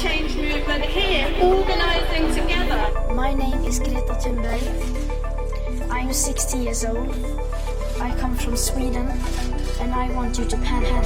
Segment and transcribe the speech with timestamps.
[0.00, 3.12] change movement here, organising together.
[3.14, 4.62] My name is Greta Thunberg.
[5.90, 7.10] I'm 60 years old.
[8.00, 9.08] I come from Sweden
[9.80, 11.04] and I want you to panic.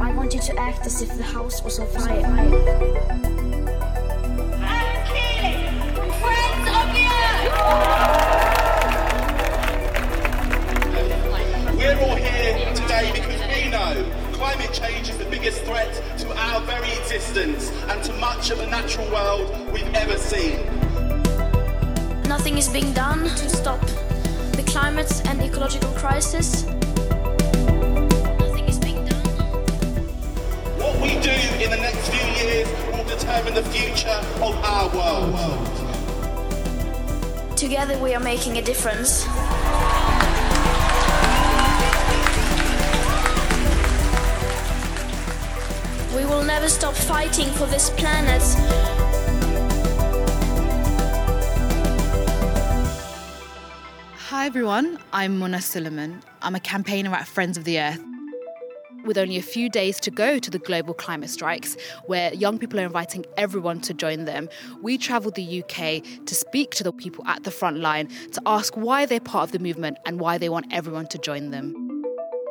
[0.00, 3.47] I want you to act as if the house was on fire.
[15.48, 20.18] Biggest threat to our very existence and to much of the natural world we've ever
[20.18, 20.58] seen.
[22.24, 23.80] Nothing is being done to stop
[24.52, 26.66] the climate and ecological crisis.
[28.44, 29.24] Nothing is being done.
[30.76, 31.30] What we do
[31.64, 35.66] in the next few years will determine the future of our world.
[37.56, 39.24] Together we are making a difference.
[46.16, 48.42] We will never stop fighting for this planet.
[54.16, 56.22] Hi everyone, I'm Mona Suleiman.
[56.40, 58.02] I'm a campaigner at Friends of the Earth.
[59.04, 62.80] With only a few days to go to the global climate strikes, where young people
[62.80, 64.48] are inviting everyone to join them,
[64.80, 68.74] we travelled the UK to speak to the people at the front line to ask
[68.78, 71.87] why they're part of the movement and why they want everyone to join them.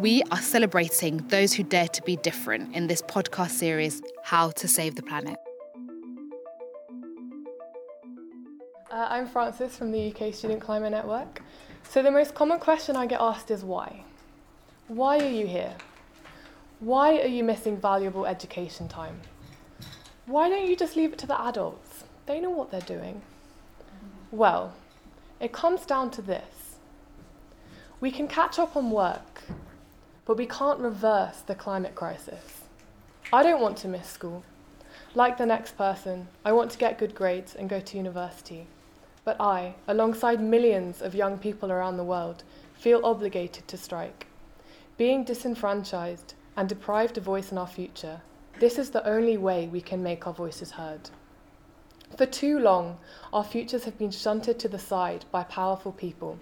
[0.00, 4.66] We are celebrating those who dare to be different in this podcast series, How to
[4.66, 5.36] Save the Planet.
[8.90, 11.42] Uh, I'm Frances from the UK Student Climate Network.
[11.86, 14.04] So, the most common question I get asked is why?
[14.88, 15.74] Why are you here?
[16.78, 19.20] Why are you missing valuable education time?
[20.24, 22.04] Why don't you just leave it to the adults?
[22.24, 23.20] They know what they're doing.
[24.30, 24.72] Well,
[25.40, 26.78] it comes down to this
[28.00, 29.42] we can catch up on work,
[30.24, 32.62] but we can't reverse the climate crisis.
[33.32, 34.42] I don't want to miss school.
[35.14, 38.66] Like the next person, I want to get good grades and go to university.
[39.24, 42.42] But I, alongside millions of young people around the world,
[42.74, 44.26] feel obligated to strike.
[44.96, 48.20] Being disenfranchised and deprived of voice in our future,
[48.58, 51.10] this is the only way we can make our voices heard.
[52.16, 52.98] For too long,
[53.32, 56.38] our futures have been shunted to the side by powerful people.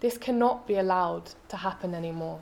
[0.00, 2.40] This cannot be allowed to happen anymore.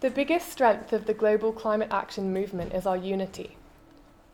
[0.00, 3.56] The biggest strength of the global climate action movement is our unity.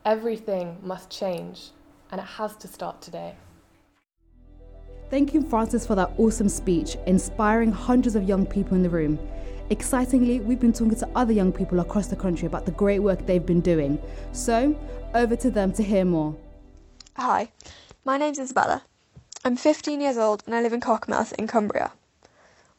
[0.05, 1.71] Everything must change,
[2.11, 3.34] and it has to start today.
[5.11, 9.19] Thank you, Frances, for that awesome speech, inspiring hundreds of young people in the room.
[9.71, 13.27] Excitingly, we've been talking to other young people across the country about the great work
[13.27, 13.99] they've been doing.
[14.33, 14.78] So,
[15.15, 16.37] over to them to hear more.
[17.17, 17.51] Hi,
[18.05, 18.84] my name's Isabella.
[19.45, 21.93] I'm 15 years old and I live in Cockermouth in Cumbria.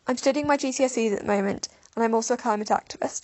[0.05, 3.23] I'm studying my GCSEs at the moment and I'm also a climate activist.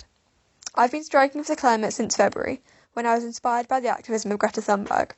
[0.74, 2.64] I've been striking for the climate since February
[2.94, 5.12] when I was inspired by the activism of Greta Thunberg.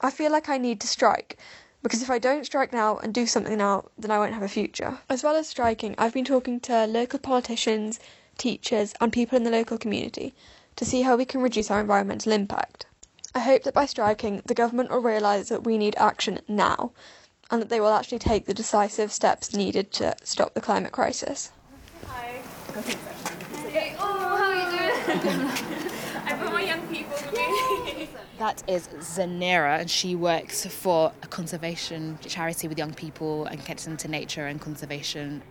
[0.00, 1.38] I feel like I need to strike
[1.84, 4.48] because if I don't strike now and do something now, then I won't have a
[4.48, 4.98] future.
[5.08, 8.00] As well as striking, I've been talking to local politicians,
[8.38, 10.34] teachers, and people in the local community
[10.74, 12.86] to see how we can reduce our environmental impact.
[13.36, 16.90] I hope that by striking, the government will realise that we need action now
[17.52, 21.52] and that they will actually take the decisive steps needed to stop the climate crisis.
[22.08, 22.43] Hi.
[22.74, 25.48] Hey, oh, how you doing?
[26.26, 27.32] I my young people with
[27.98, 28.08] me.
[28.38, 33.86] That is Zanera, and she works for a conservation charity with young people and gets
[33.86, 35.42] into nature and conservation.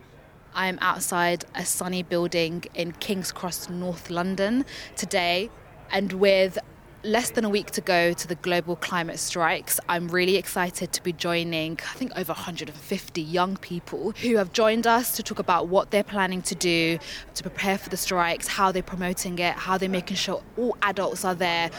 [0.54, 4.66] I'm outside a sunny building in King's Cross, North London
[4.98, 5.50] today,
[5.94, 6.60] and with
[7.04, 9.80] less than a week to go to the global climate strikes.
[9.90, 14.88] I'm really excited to be joining, I think, over 150 young people who have joined
[14.88, 17.00] us to talk about what they're planning to do
[17.36, 21.26] to prepare for the strikes, how they're promoting it, how they're making sure all adults
[21.26, 21.70] are there,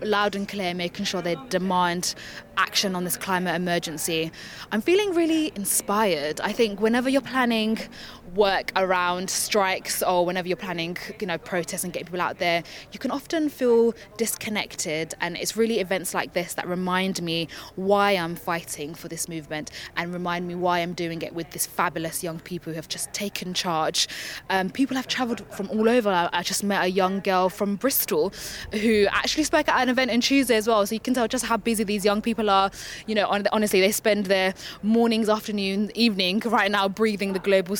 [0.00, 2.14] loud and clear, making sure they demand
[2.56, 4.30] action on this climate emergency.
[4.72, 6.40] I'm feeling really inspired.
[6.40, 7.78] I think whenever you're planning
[8.34, 12.62] work around strikes or whenever you're planning, you know, protests and getting people out there,
[12.92, 15.14] you can often feel disconnected.
[15.20, 19.70] And it's really events like this that remind me why I'm fighting for this movement
[19.96, 23.12] and remind me why I'm doing it with this fabulous young people who have just
[23.12, 24.08] taken charge.
[24.48, 26.30] Um, people have travelled from all over.
[26.32, 28.32] I just met a young girl from Bristol
[28.72, 30.86] who actually spoke at an event on Tuesday as well.
[30.86, 32.70] So you can tell just how busy these young people are.
[33.06, 37.76] You know, honestly, they spend their mornings, afternoon, evening right now breathing the global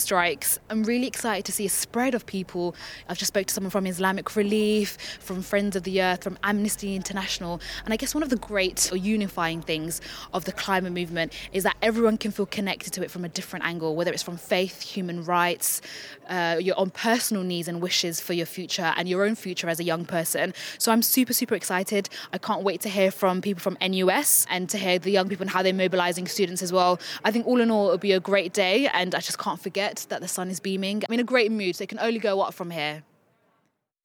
[0.70, 2.74] I'm really excited to see a spread of people.
[3.08, 6.70] I've just spoke to someone from Islamic Relief, from Friends of the Earth, from Amnesty
[6.70, 7.60] Amnesty International.
[7.84, 10.00] And I guess one of the great or unifying things
[10.32, 13.64] of the climate movement is that everyone can feel connected to it from a different
[13.64, 15.82] angle, whether it's from faith, human rights,
[16.28, 19.80] uh, your own personal needs and wishes for your future and your own future as
[19.80, 20.54] a young person.
[20.78, 22.08] So I'm super, super excited.
[22.32, 25.42] I can't wait to hear from people from NUS and to hear the young people
[25.42, 27.00] and how they're mobilizing students as well.
[27.24, 30.06] I think all in all, it'll be a great day, and I just can't forget
[30.08, 31.02] that the sun is beaming.
[31.08, 33.02] I'm in a great mood, so it can only go up from here.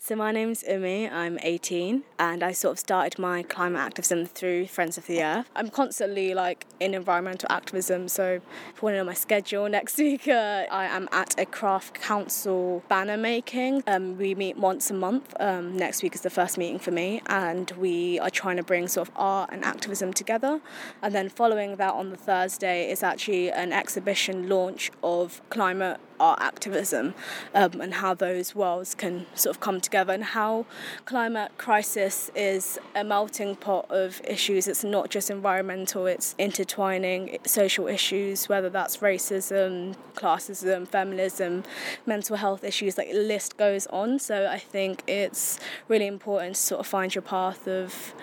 [0.06, 4.68] So my name's Umi, I'm 18 and I sort of started my climate activism through
[4.68, 5.50] Friends of the Earth.
[5.56, 8.40] I'm constantly like in environmental activism so
[8.76, 13.18] if you know my schedule next week uh, I am at a craft council banner
[13.18, 13.82] making.
[13.88, 15.34] Um, we meet once a month.
[15.40, 18.88] Um, next week is the first meeting for me and we are trying to bring
[18.88, 20.62] sort of art and activism together
[21.02, 26.42] and then following that on the Thursday is actually an exhibition launch of climate art
[26.42, 27.14] activism
[27.54, 30.66] um, and how those worlds can sort of come together and how
[31.06, 34.68] climate crisis is a melting pot of issues.
[34.68, 41.64] It's not just environmental it's intertwining social issues whether that's racism classism feminism
[42.06, 44.20] mental health issues like the list goes on.
[44.20, 48.14] So i think it's really important to sort of find your path of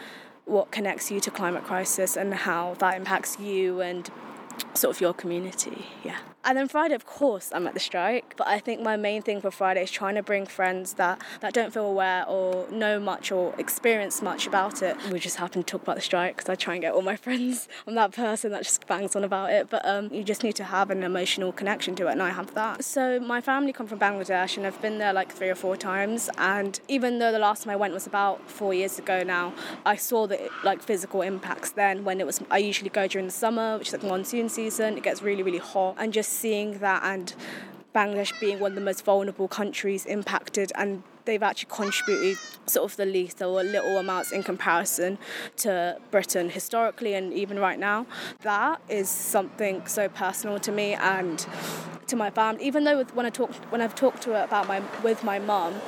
[0.44, 4.10] what connects you to climate crisis and how that impacts you and
[4.74, 5.86] sort of your community.
[6.02, 8.34] Yeah and then Friday, of course, I'm at the strike.
[8.36, 11.52] But I think my main thing for Friday is trying to bring friends that, that
[11.54, 14.96] don't feel aware or know much or experience much about it.
[15.10, 17.16] We just happen to talk about the strike because I try and get all my
[17.26, 17.68] friends.
[17.86, 19.70] I'm that person that just bangs on about it.
[19.70, 22.54] But um, you just need to have an emotional connection to it, and I have
[22.54, 22.84] that.
[22.84, 26.28] So my family come from Bangladesh, and I've been there like three or four times.
[26.38, 29.52] And even though the last time I went was about four years ago now,
[29.86, 32.04] I saw the like physical impacts then.
[32.04, 34.96] When it was, I usually go during the summer, which is like monsoon season.
[34.96, 37.34] It gets really, really hot, and just seeing that and
[37.94, 42.96] Bangladesh being one of the most vulnerable countries impacted and they've actually contributed sort of
[42.96, 45.18] the least or little amounts in comparison
[45.56, 48.06] to Britain historically and even right now.
[48.42, 51.46] That is something so personal to me and
[52.12, 52.62] to my family.
[52.64, 55.80] Even though when I talk when I've talked to her about my with my mum,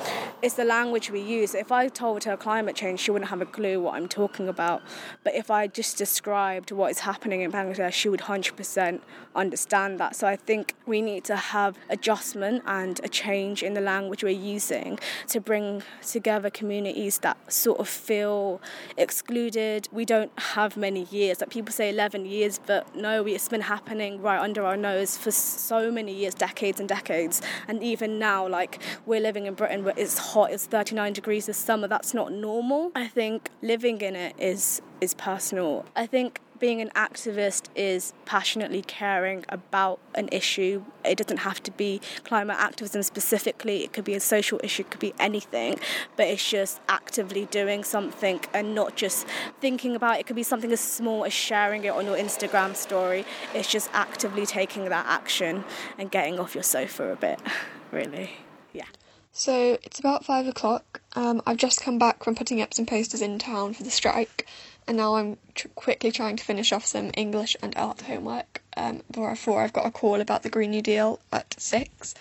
[0.42, 1.54] it's the language we use.
[1.54, 4.82] If I told her climate change, she wouldn't have a clue what I'm talking about.
[5.22, 9.00] But if I just described what is happening in Bangladesh, she would 100%
[9.34, 10.16] understand that.
[10.16, 14.30] So I think we need to have adjustment and a change in the language we're
[14.30, 14.98] using
[15.28, 18.60] to bring together communities that sort of feel
[18.96, 19.88] excluded.
[19.92, 21.40] We don't have many years.
[21.40, 25.30] Like people say 11 years, but no, it's been happening right under our nose for
[25.30, 27.42] so many years, decades and decades.
[27.68, 31.58] And even now, like we're living in Britain where it's hot, it's 39 degrees this
[31.58, 32.92] summer, that's not normal.
[32.94, 35.84] I think living in it is is personal.
[35.94, 40.82] I think being an activist is passionately caring about an issue.
[41.04, 44.90] It doesn't have to be climate activism specifically, it could be a social issue, it
[44.90, 45.78] could be anything,
[46.16, 49.26] but it's just actively doing something and not just
[49.60, 50.20] thinking about it.
[50.20, 53.26] It could be something as small as sharing it on your Instagram story.
[53.52, 55.64] It's just actively taking that action
[55.98, 57.40] and getting off your sofa a bit,
[57.92, 58.30] really.
[58.72, 58.86] Yeah.
[59.32, 61.02] So it's about five o'clock.
[61.14, 64.46] Um, I've just come back from putting up some posters in town for the strike
[64.86, 68.62] and now I'm tr- quickly trying to finish off some English and art homework.
[68.76, 72.14] Um, before I've got a call about the Green New Deal at six.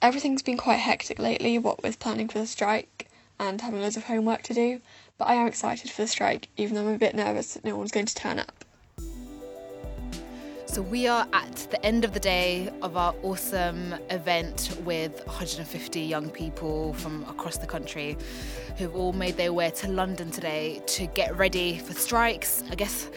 [0.00, 3.08] Everything's been quite hectic lately, what with planning for the strike
[3.38, 4.80] and having loads of homework to do.
[5.18, 7.76] But I am excited for the strike, even though I'm a bit nervous that no
[7.76, 8.64] one's going to turn up.
[10.70, 15.98] So we are at the end of the day of our awesome event with 150
[15.98, 18.18] young people from across the country
[18.76, 22.62] who've all made their way to London today to get ready for strikes.
[22.70, 23.08] I guess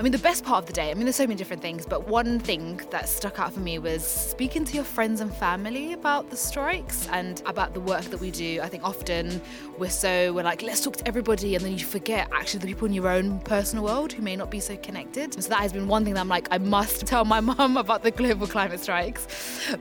[0.00, 1.84] I mean, the best part of the day, I mean, there's so many different things,
[1.84, 5.92] but one thing that stuck out for me was speaking to your friends and family
[5.92, 8.62] about the strikes and about the work that we do.
[8.62, 9.42] I think often
[9.76, 12.86] we're so, we're like, let's talk to everybody, and then you forget actually the people
[12.86, 15.34] in your own personal world who may not be so connected.
[15.34, 18.02] So that has been one thing that I'm like, I must tell my mum about
[18.02, 19.28] the global climate strikes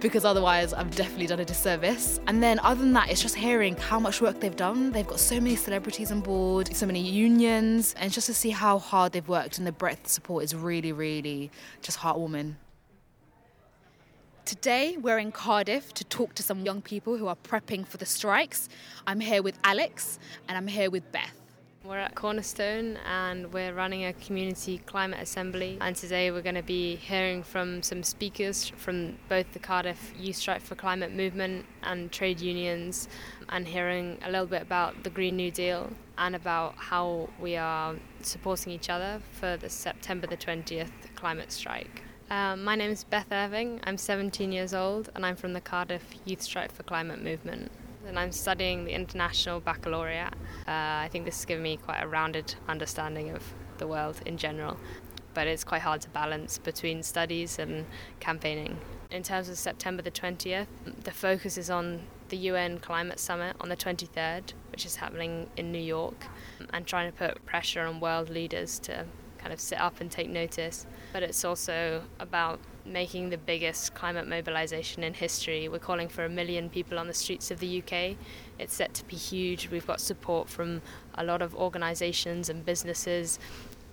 [0.01, 2.19] because otherwise I've definitely done a disservice.
[2.27, 4.91] And then other than that, it's just hearing how much work they've done.
[4.91, 8.79] They've got so many celebrities on board, so many unions, and just to see how
[8.79, 11.51] hard they've worked and the breadth support is really, really
[11.82, 12.56] just heartwarming.
[14.46, 18.06] Today, we're in Cardiff to talk to some young people who are prepping for the
[18.06, 18.68] strikes.
[19.06, 21.39] I'm here with Alex and I'm here with Beth.
[21.86, 25.78] We're at Cornerstone and we're running a community climate assembly.
[25.80, 30.36] And today we're going to be hearing from some speakers from both the Cardiff Youth
[30.36, 33.08] Strike for Climate movement and trade unions,
[33.50, 37.95] and hearing a little bit about the Green New Deal and about how we are
[38.21, 42.03] supporting each other for the September the 20th climate strike.
[42.29, 43.79] Um, my name is Beth Irving.
[43.85, 47.71] I'm 17 years old and I'm from the Cardiff Youth Strike for Climate movement.
[48.05, 50.33] and I'm studying the International Baccalaureate.
[50.67, 53.41] Uh, I think this has given me quite a rounded understanding of
[53.77, 54.77] the world in general,
[55.33, 57.85] but it's quite hard to balance between studies and
[58.19, 58.77] campaigning.
[59.09, 60.67] In terms of September the 20th,
[61.03, 65.71] the focus is on the UN Climate Summit on the 23rd, which is happening in
[65.71, 66.25] New York,
[66.71, 69.05] and trying to put pressure on world leaders to
[69.39, 70.86] kind of sit up and take notice.
[71.13, 75.67] But it's also about making the biggest climate mobilization in history.
[75.67, 78.15] We're calling for a million people on the streets of the UK.
[78.57, 79.69] It's set to be huge.
[79.69, 80.81] We've got support from
[81.15, 83.39] a lot of organizations and businesses.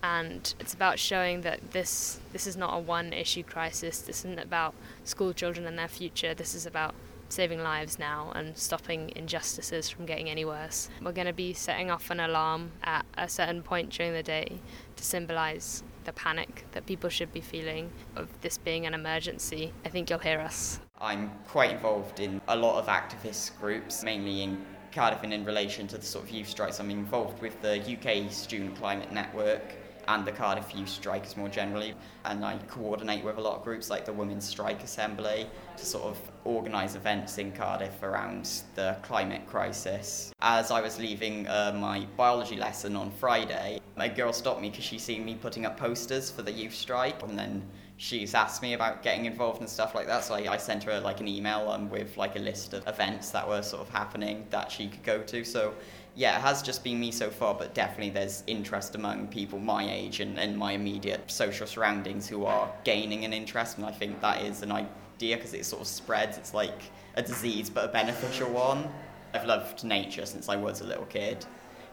[0.02, 4.00] And it's about showing that this this is not a one issue crisis.
[4.00, 4.75] This isn't about
[5.05, 6.35] school children and their future.
[6.35, 6.95] This is about
[7.28, 10.88] saving lives now and stopping injustices from getting any worse.
[11.02, 14.61] We're going to be setting off an alarm at a certain point during the day
[14.97, 19.73] to symbolize the panic that people should be feeling of this being an emergency.
[19.85, 20.80] I think you'll hear us.
[21.00, 25.87] I'm quite involved in a lot of activist groups, mainly in Cardiff and in relation
[25.88, 26.80] to the sort of youth strikes.
[26.80, 29.75] I'm involved with the UK Student Climate Network
[30.09, 31.95] and the Cardiff Youth Strikers more generally.
[32.25, 35.47] And I coordinate with a lot of groups like the Women's Strike Assembly
[35.77, 40.33] to sort of organise events in Cardiff around the climate crisis.
[40.41, 44.85] As I was leaving uh, my biology lesson on Friday, a girl stopped me because
[44.85, 47.63] she seen me putting up posters for the youth strike and then
[47.97, 51.01] she's asked me about getting involved and stuff like that so I, I sent her
[51.01, 54.47] like an email um, with like a list of events that were sort of happening
[54.51, 55.75] that she could go to so
[56.17, 59.87] yeah, it has just been me so far, but definitely there's interest among people my
[59.89, 64.21] age and, and my immediate social surroundings who are gaining an interest, and I think
[64.23, 66.39] that is an idea because it sort of spreads.
[66.39, 66.81] It's like
[67.17, 68.89] a disease, but a beneficial one.
[69.35, 71.45] I've loved nature since I was a little kid,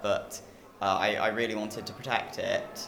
[0.02, 0.42] but
[0.82, 2.88] uh, I, I really wanted to protect it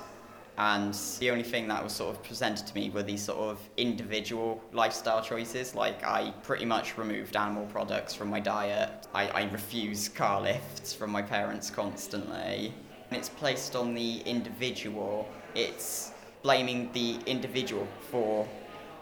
[0.58, 3.60] and the only thing that was sort of presented to me were these sort of
[3.76, 5.76] individual lifestyle choices.
[5.76, 9.08] Like i pretty much removed animal products from my diet.
[9.14, 12.74] I, I refuse car lifts from my parents constantly.
[13.10, 15.28] And it's placed on the individual.
[15.56, 18.48] It's blaming the individual for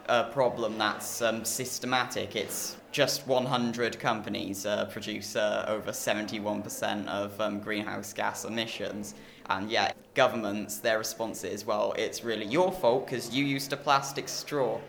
[0.07, 2.35] a problem that's um, systematic.
[2.35, 9.15] It's just 100 companies uh, produce uh, over 71% of um, greenhouse gas emissions.
[9.49, 13.77] And yet, governments, their response is, well, it's really your fault because you used a
[13.77, 14.79] plastic straw.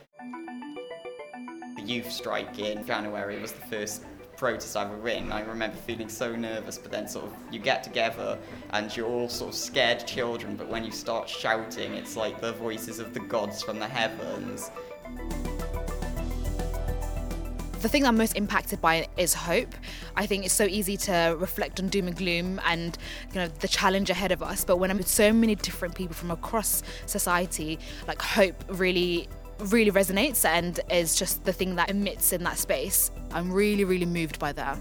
[1.77, 4.05] The youth strike in January was the first
[4.37, 5.33] protest I've ever written.
[5.33, 8.39] I remember feeling so nervous, but then sort of you get together
[8.71, 12.53] and you're all sort of scared children, but when you start shouting, it's like the
[12.53, 14.71] voices of the gods from the heavens.
[17.85, 19.75] The thing I'm most impacted by is hope.
[20.17, 22.97] I think it's so easy to reflect on doom and gloom and
[23.31, 24.65] you know the challenge ahead of us.
[24.65, 29.91] But when I'm with so many different people from across society, like hope really really
[29.91, 33.11] resonates and is just the thing that emits in that space.
[33.33, 34.79] I'm really, really moved by that.